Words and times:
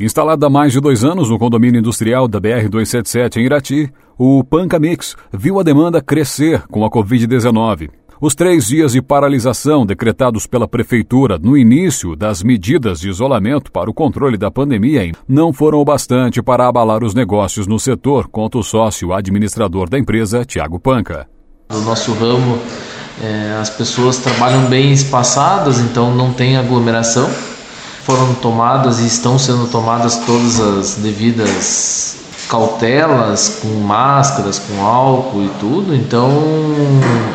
Instalado 0.00 0.46
há 0.46 0.50
mais 0.50 0.72
de 0.72 0.80
dois 0.80 1.02
anos 1.02 1.28
no 1.28 1.40
condomínio 1.40 1.80
industrial 1.80 2.28
da 2.28 2.40
BR-277 2.40 3.38
em 3.38 3.44
Irati, 3.44 3.92
o 4.16 4.44
Pancamix 4.44 5.16
viu 5.32 5.58
a 5.58 5.64
demanda 5.64 6.00
crescer 6.00 6.62
com 6.68 6.84
a 6.84 6.90
Covid-19. 6.90 7.90
Os 8.20 8.32
três 8.32 8.68
dias 8.68 8.92
de 8.92 9.02
paralisação 9.02 9.84
decretados 9.84 10.46
pela 10.46 10.68
Prefeitura 10.68 11.36
no 11.36 11.56
início 11.56 12.14
das 12.14 12.44
medidas 12.44 13.00
de 13.00 13.08
isolamento 13.08 13.72
para 13.72 13.90
o 13.90 13.94
controle 13.94 14.36
da 14.36 14.52
pandemia 14.52 15.10
não 15.26 15.52
foram 15.52 15.78
o 15.80 15.84
bastante 15.84 16.40
para 16.40 16.68
abalar 16.68 17.02
os 17.02 17.12
negócios 17.12 17.66
no 17.66 17.78
setor, 17.78 18.28
conta 18.28 18.58
o 18.58 18.62
sócio 18.62 19.12
administrador 19.12 19.90
da 19.90 19.98
empresa, 19.98 20.44
Tiago 20.44 20.78
Panca. 20.78 21.28
No 21.70 21.80
nosso 21.82 22.12
ramo, 22.12 22.58
é, 23.20 23.58
as 23.60 23.70
pessoas 23.70 24.18
trabalham 24.18 24.66
bem 24.66 24.92
espaçadas, 24.92 25.80
então 25.80 26.14
não 26.14 26.32
tem 26.32 26.56
aglomeração. 26.56 27.28
Foram 28.08 28.32
tomadas 28.36 29.00
e 29.00 29.06
estão 29.06 29.38
sendo 29.38 29.66
tomadas 29.66 30.16
todas 30.24 30.58
as 30.58 30.94
devidas 30.94 32.16
cautelas, 32.48 33.58
com 33.60 33.68
máscaras, 33.80 34.58
com 34.58 34.82
álcool 34.82 35.44
e 35.44 35.50
tudo, 35.60 35.94
então 35.94 36.30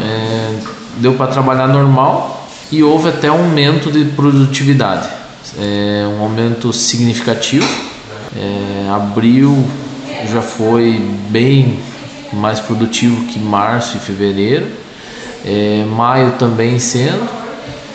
é, 0.00 0.60
deu 0.98 1.14
para 1.14 1.26
trabalhar 1.26 1.66
normal 1.66 2.46
e 2.70 2.84
houve 2.84 3.08
até 3.08 3.28
um 3.32 3.46
aumento 3.46 3.90
de 3.90 4.04
produtividade, 4.12 5.08
é, 5.58 6.06
um 6.16 6.22
aumento 6.22 6.72
significativo. 6.72 7.66
É, 8.36 8.88
abril 8.94 9.68
já 10.30 10.40
foi 10.40 11.04
bem 11.30 11.80
mais 12.32 12.60
produtivo 12.60 13.24
que 13.24 13.40
março 13.40 13.96
e 13.96 13.98
fevereiro, 13.98 14.68
é, 15.44 15.84
maio 15.84 16.30
também 16.38 16.78
sendo 16.78 17.39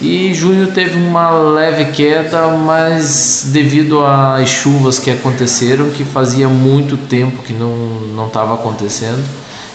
e 0.00 0.32
junho 0.32 0.72
teve 0.72 0.96
uma 0.96 1.30
leve 1.30 1.86
queda, 1.86 2.48
mas 2.56 3.50
devido 3.52 4.04
às 4.04 4.48
chuvas 4.48 4.98
que 4.98 5.10
aconteceram, 5.10 5.90
que 5.90 6.04
fazia 6.04 6.48
muito 6.48 6.96
tempo 6.96 7.42
que 7.42 7.52
não 7.52 8.26
estava 8.26 8.54
acontecendo. 8.54 9.24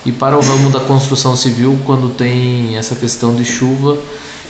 E 0.05 0.11
para 0.11 0.38
o 0.38 0.41
ramo 0.41 0.69
da 0.69 0.81
construção 0.81 1.35
civil, 1.35 1.77
quando 1.85 2.13
tem 2.16 2.77
essa 2.77 2.95
questão 2.95 3.35
de 3.35 3.44
chuva, 3.44 3.97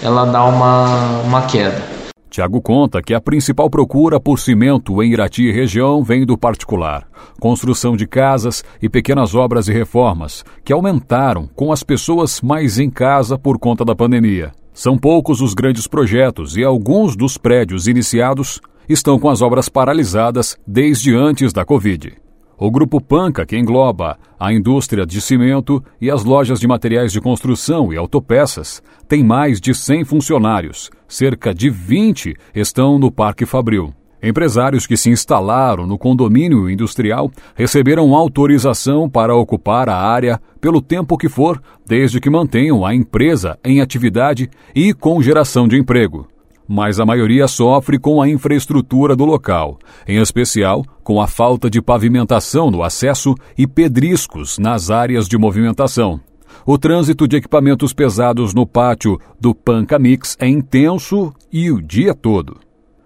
ela 0.01 0.25
dá 0.25 0.43
uma, 0.43 1.21
uma 1.21 1.41
queda. 1.43 1.81
Tiago 2.29 2.59
conta 2.61 3.01
que 3.01 3.13
a 3.13 3.21
principal 3.21 3.69
procura 3.69 4.19
por 4.19 4.39
cimento 4.39 5.03
em 5.03 5.11
Irati 5.11 5.43
e 5.43 5.51
região 5.51 6.03
vem 6.03 6.25
do 6.25 6.35
particular. 6.35 7.07
Construção 7.39 7.95
de 7.95 8.07
casas 8.07 8.63
e 8.81 8.89
pequenas 8.89 9.35
obras 9.35 9.67
e 9.67 9.71
reformas, 9.71 10.43
que 10.65 10.73
aumentaram 10.73 11.47
com 11.55 11.71
as 11.71 11.83
pessoas 11.83 12.41
mais 12.41 12.79
em 12.79 12.89
casa 12.89 13.37
por 13.37 13.59
conta 13.59 13.85
da 13.85 13.95
pandemia. 13.95 14.51
São 14.73 14.97
poucos 14.97 15.39
os 15.39 15.53
grandes 15.53 15.85
projetos 15.87 16.57
e 16.57 16.63
alguns 16.63 17.15
dos 17.15 17.37
prédios 17.37 17.87
iniciados 17.87 18.59
estão 18.89 19.19
com 19.19 19.29
as 19.29 19.41
obras 19.41 19.69
paralisadas 19.69 20.57
desde 20.65 21.15
antes 21.15 21.53
da 21.53 21.63
Covid. 21.63 22.13
O 22.57 22.71
Grupo 22.71 22.99
Panca, 22.99 23.45
que 23.45 23.57
engloba 23.57 24.17
a 24.39 24.51
indústria 24.51 25.05
de 25.05 25.21
cimento 25.21 25.83
e 26.01 26.09
as 26.09 26.23
lojas 26.23 26.59
de 26.59 26.67
materiais 26.67 27.11
de 27.11 27.21
construção 27.21 27.93
e 27.93 27.97
autopeças, 27.97 28.81
tem 29.07 29.23
mais 29.23 29.59
de 29.61 29.73
100 29.73 30.05
funcionários. 30.05 30.89
Cerca 31.07 31.53
de 31.53 31.69
20 31.69 32.35
estão 32.55 32.97
no 32.97 33.11
Parque 33.11 33.45
Fabril. 33.45 33.93
Empresários 34.23 34.87
que 34.87 34.95
se 34.95 35.09
instalaram 35.09 35.85
no 35.85 35.97
condomínio 35.97 36.69
industrial 36.69 37.29
receberam 37.53 38.15
autorização 38.15 39.09
para 39.09 39.35
ocupar 39.35 39.89
a 39.89 39.97
área 39.97 40.39
pelo 40.61 40.81
tempo 40.81 41.17
que 41.17 41.27
for, 41.27 41.61
desde 41.85 42.21
que 42.21 42.29
mantenham 42.29 42.85
a 42.85 42.95
empresa 42.95 43.59
em 43.65 43.81
atividade 43.81 44.49
e 44.73 44.93
com 44.93 45.21
geração 45.21 45.67
de 45.67 45.77
emprego. 45.77 46.25
Mas 46.65 47.01
a 47.01 47.05
maioria 47.05 47.49
sofre 47.49 47.99
com 47.99 48.21
a 48.21 48.29
infraestrutura 48.29 49.13
do 49.13 49.25
local, 49.25 49.77
em 50.07 50.21
especial 50.21 50.85
com 51.03 51.21
a 51.21 51.27
falta 51.27 51.69
de 51.69 51.81
pavimentação 51.81 52.71
no 52.71 52.81
acesso 52.81 53.35
e 53.57 53.67
pedriscos 53.67 54.57
nas 54.57 54.89
áreas 54.89 55.27
de 55.27 55.37
movimentação. 55.37 56.21
O 56.65 56.77
trânsito 56.77 57.27
de 57.27 57.35
equipamentos 57.35 57.91
pesados 57.91 58.53
no 58.53 58.65
pátio 58.65 59.19
do 59.37 59.53
Pancamix 59.53 60.37
é 60.39 60.47
intenso 60.47 61.33
e 61.51 61.69
o 61.69 61.81
dia 61.81 62.13
todo. 62.13 62.62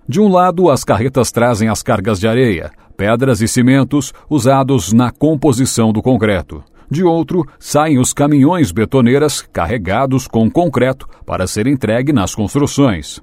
De 0.07 0.21
um 0.21 0.29
lado, 0.29 0.69
as 0.69 0.85
carretas 0.85 1.31
trazem 1.31 1.67
as 1.67 1.83
cargas 1.83 2.19
de 2.19 2.27
areia, 2.27 2.71
pedras 2.95 3.41
e 3.41 3.47
cimentos 3.47 4.13
usados 4.29 4.93
na 4.93 5.11
composição 5.11 5.91
do 5.91 6.01
concreto. 6.01 6.63
De 6.89 7.03
outro, 7.03 7.45
saem 7.59 7.99
os 7.99 8.13
caminhões 8.13 8.71
betoneiras 8.71 9.41
carregados 9.41 10.25
com 10.25 10.49
concreto 10.49 11.05
para 11.25 11.45
ser 11.45 11.67
entregue 11.67 12.13
nas 12.13 12.33
construções. 12.33 13.19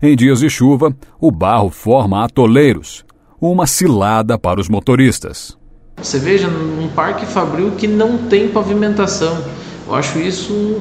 Em 0.00 0.14
dias 0.14 0.38
de 0.38 0.48
chuva, 0.48 0.94
o 1.20 1.32
barro 1.32 1.70
forma 1.70 2.24
atoleiros, 2.24 3.04
uma 3.40 3.66
cilada 3.66 4.38
para 4.38 4.60
os 4.60 4.68
motoristas. 4.68 5.58
Você 5.96 6.20
veja 6.20 6.46
um 6.48 6.88
parque 6.94 7.26
fabril 7.26 7.72
que 7.72 7.88
não 7.88 8.28
tem 8.28 8.48
pavimentação. 8.48 9.36
Eu 9.88 9.94
acho 9.94 10.18
isso 10.18 10.52
um, 10.52 10.80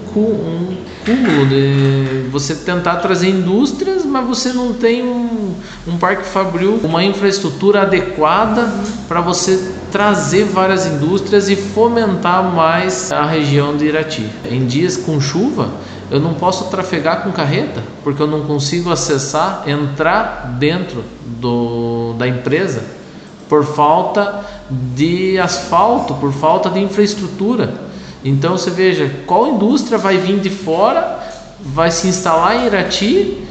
cúmulo 1.06 1.46
de 1.48 2.28
você 2.30 2.54
tentar 2.54 2.98
trazer 2.98 3.30
indústrias, 3.30 4.04
mas 4.04 4.28
você 4.28 4.52
não 4.52 4.74
tem 4.74 5.02
um, 5.02 5.54
um 5.88 5.98
parque 5.98 6.26
fabril, 6.26 6.82
uma 6.84 7.02
infraestrutura 7.06 7.84
adequada 7.84 8.70
para 9.08 9.22
você 9.22 9.72
trazer 9.94 10.44
várias 10.44 10.86
indústrias 10.86 11.48
e 11.48 11.56
fomentar 11.56 12.54
mais 12.54 13.10
a 13.10 13.26
região 13.26 13.78
de 13.78 13.86
Irati. 13.86 14.30
Em 14.44 14.66
dias 14.66 14.98
com 14.98 15.22
chuva, 15.22 15.70
eu 16.12 16.20
não 16.20 16.34
posso 16.34 16.66
trafegar 16.66 17.24
com 17.24 17.32
carreta, 17.32 17.82
porque 18.04 18.22
eu 18.22 18.28
não 18.28 18.42
consigo 18.42 18.92
acessar, 18.92 19.64
entrar 19.68 20.58
dentro 20.60 21.02
do, 21.40 22.14
da 22.18 22.28
empresa 22.28 22.84
por 23.48 23.64
falta 23.64 24.44
de 24.70 25.40
asfalto, 25.40 26.14
por 26.16 26.34
falta 26.34 26.70
de 26.70 26.82
infraestrutura. 26.82 27.87
Então 28.24 28.58
você 28.58 28.70
veja, 28.70 29.12
qual 29.26 29.48
indústria 29.48 29.98
vai 29.98 30.18
vir 30.18 30.40
de 30.40 30.50
fora, 30.50 31.20
vai 31.60 31.92
se 31.92 32.08
instalar 32.08 32.56
em 32.56 32.66
Irati, 32.68 33.44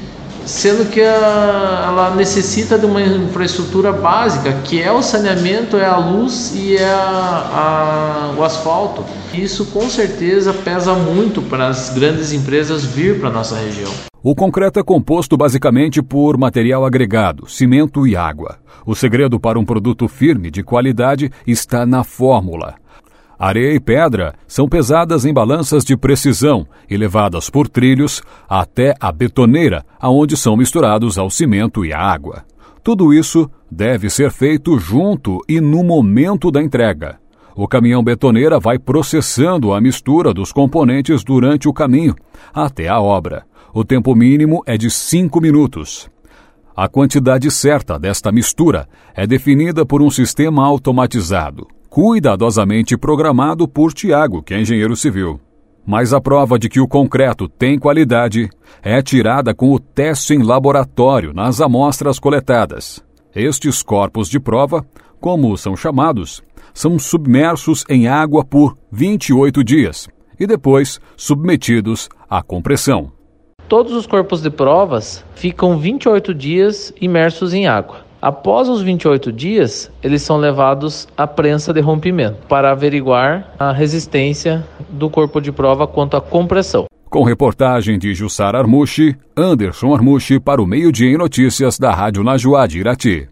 sendo 0.45 0.89
que 0.91 1.01
a, 1.01 1.87
ela 1.89 2.15
necessita 2.15 2.79
de 2.79 2.87
uma 2.87 3.03
infraestrutura 3.03 3.93
básica, 3.93 4.53
que 4.65 4.81
é 4.81 4.93
o 4.93 5.03
saneamento, 5.03 5.77
é 5.77 5.85
a 5.85 5.97
luz 5.97 6.55
e 6.55 6.77
é 6.77 6.85
a, 6.85 8.33
a, 8.33 8.39
o 8.39 8.45
asfalto. 8.45 9.05
Isso 9.35 9.67
com 9.67 9.89
certeza 9.91 10.53
pesa 10.53 10.95
muito 10.95 11.43
para 11.43 11.67
as 11.67 11.91
grandes 11.91 12.33
empresas 12.33 12.85
vir 12.85 13.19
para 13.19 13.29
a 13.29 13.33
nossa 13.33 13.57
região. 13.57 13.93
O 14.23 14.35
concreto 14.35 14.79
é 14.81 14.83
composto 14.83 15.37
basicamente 15.37 16.03
por 16.03 16.37
material 16.37 16.85
agregado, 16.85 17.49
cimento 17.49 18.07
e 18.07 18.17
água. 18.17 18.59
O 18.85 18.95
segredo 18.95 19.39
para 19.39 19.59
um 19.59 19.65
produto 19.65 20.09
firme 20.09 20.51
de 20.51 20.63
qualidade 20.63 21.31
está 21.47 21.85
na 21.85 22.03
fórmula. 22.03 22.75
Areia 23.39 23.75
e 23.75 23.81
pedra 23.81 24.35
são 24.49 24.67
pesadas 24.67 25.27
em 25.27 25.33
balanças 25.33 25.85
de 25.85 25.95
precisão 25.95 26.67
e 26.89 26.97
levadas 26.97 27.51
por 27.51 27.69
trilhos 27.69 28.23
até 28.49 28.95
a 28.99 29.13
betoneira, 29.13 29.85
aonde 30.01 30.37
são 30.39 30.57
misturados 30.57 31.19
ao 31.19 31.29
cimento 31.29 31.85
e 31.85 31.93
à 31.93 31.99
água. 32.01 32.45
Tudo 32.83 33.13
isso 33.13 33.51
deve 33.71 34.09
ser 34.09 34.31
feito 34.31 34.79
junto 34.79 35.41
e 35.47 35.61
no 35.61 35.85
momento 35.85 36.51
da 36.51 36.63
entrega. 36.63 37.19
O 37.55 37.69
caminhão 37.69 38.03
betoneira 38.03 38.59
vai 38.59 38.79
processando 38.79 39.75
a 39.75 39.81
mistura 39.83 40.33
dos 40.33 40.51
componentes 40.51 41.23
durante 41.23 41.69
o 41.69 41.75
caminho, 41.75 42.15
até 42.55 42.89
a 42.89 43.01
obra. 43.01 43.45
O 43.75 43.85
tempo 43.85 44.15
mínimo 44.15 44.63
é 44.67 44.79
de 44.79 44.91
5 44.91 45.41
minutos. 45.43 46.09
A 46.75 46.89
quantidade 46.89 47.51
certa 47.51 47.99
desta 47.99 48.33
mistura 48.33 48.89
é 49.15 49.27
definida 49.27 49.85
por 49.85 50.01
um 50.01 50.11
sistema 50.11 50.65
automatizado 50.65 51.67
cuidadosamente 51.97 52.95
programado 52.95 53.67
por 53.67 53.91
Tiago, 53.91 54.43
que 54.43 54.53
é 54.53 54.61
engenheiro 54.61 54.95
civil. 54.95 55.41
Mas 55.87 56.13
a 56.13 56.21
prova 56.21 56.59
de 56.59 56.69
que 56.69 56.79
o 56.79 56.87
concreto 56.87 57.49
tem 57.49 57.79
qualidade 57.79 58.51
é 58.83 59.01
tirada 59.01 59.55
com 59.55 59.73
o 59.73 59.81
teste 59.81 60.35
em 60.35 60.43
laboratório 60.43 61.33
nas 61.33 61.59
amostras 61.59 62.19
coletadas. 62.19 63.03
Estes 63.35 63.83
corpos 63.83 64.29
de 64.29 64.39
prova, 64.39 64.85
como 65.19 65.57
são 65.57 65.75
chamados, 65.75 66.43
são 66.75 66.99
submersos 66.99 67.83
em 67.89 68.07
água 68.07 68.45
por 68.45 68.77
28 68.93 69.65
dias 69.65 70.07
e 70.39 70.47
depois 70.47 71.01
submetidos 71.17 72.11
à 72.29 72.43
compressão. 72.43 73.11
Todos 73.71 73.95
os 73.95 74.07
corpos 74.07 74.43
de 74.43 74.51
provas 74.51 75.25
ficam 75.35 75.79
28 75.79 76.35
dias 76.35 76.93
imersos 77.01 77.55
em 77.55 77.67
água. 77.67 78.06
Após 78.27 78.69
os 78.69 78.83
28 78.83 79.31
dias, 79.31 79.89
eles 80.03 80.21
são 80.21 80.37
levados 80.37 81.07
à 81.17 81.29
prensa 81.29 81.73
de 81.73 81.81
rompimento 81.81 82.39
para 82.49 82.73
averiguar 82.73 83.55
a 83.57 83.71
resistência 83.71 84.67
do 84.91 85.09
corpo 85.09 85.41
de 85.41 85.53
prova 85.53 85.87
quanto 85.87 86.17
à 86.17 86.21
compressão. 86.21 86.87
Com 87.09 87.23
reportagem 87.23 88.01
de 88.01 88.13
Jussara 88.15 88.59
Armushi, 88.59 89.17
Anderson 89.37 89.95
Armushi 89.95 90.41
para 90.41 90.61
o 90.61 90.67
Meio 90.67 90.91
Dia 90.91 91.13
em 91.13 91.17
Notícias 91.17 91.79
da 91.79 91.93
Rádio 91.93 92.25
Najuá 92.25 92.67
de 92.67 92.81
Irati. 92.81 93.29